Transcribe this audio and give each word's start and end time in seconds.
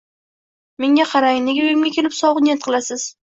Menga 0.83 1.05
qarang, 1.11 1.37
nega 1.49 1.67
uyimga 1.67 1.93
kelib 1.99 2.17
sovuq 2.23 2.43
niyat 2.47 2.67
qilasiz 2.67 3.07